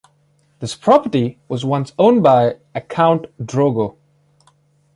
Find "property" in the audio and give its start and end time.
0.73-1.37